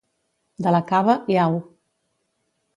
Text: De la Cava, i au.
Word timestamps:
De 0.67 0.73
la 0.77 0.79
Cava, 0.93 1.17
i 1.35 1.37
au. 1.45 1.61